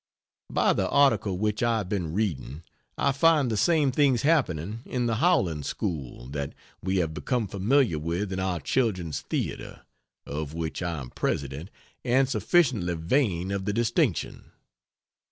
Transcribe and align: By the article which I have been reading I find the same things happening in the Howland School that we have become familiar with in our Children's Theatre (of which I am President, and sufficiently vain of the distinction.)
By 0.51 0.73
the 0.73 0.89
article 0.89 1.37
which 1.37 1.61
I 1.61 1.77
have 1.77 1.89
been 1.89 2.11
reading 2.15 2.63
I 2.97 3.11
find 3.11 3.51
the 3.51 3.55
same 3.55 3.91
things 3.91 4.23
happening 4.23 4.79
in 4.83 5.05
the 5.05 5.17
Howland 5.17 5.67
School 5.67 6.25
that 6.29 6.53
we 6.81 6.95
have 6.97 7.13
become 7.13 7.45
familiar 7.47 7.99
with 7.99 8.33
in 8.33 8.39
our 8.39 8.59
Children's 8.59 9.21
Theatre 9.21 9.81
(of 10.25 10.55
which 10.55 10.81
I 10.81 11.01
am 11.01 11.11
President, 11.11 11.69
and 12.03 12.27
sufficiently 12.27 12.95
vain 12.95 13.51
of 13.51 13.65
the 13.65 13.73
distinction.) 13.73 14.51